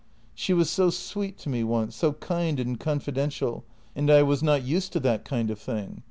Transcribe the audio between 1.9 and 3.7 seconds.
so kind and confidential,